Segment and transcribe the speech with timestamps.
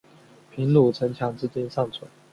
[0.49, 2.09] 平鲁城墙至今尚存。